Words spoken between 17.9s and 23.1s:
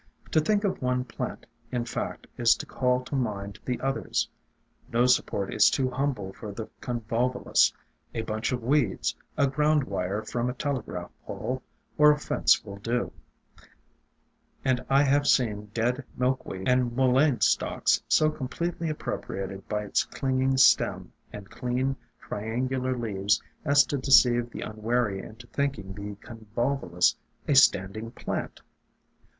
so completely appro priated by its clinging stem and clean, triangular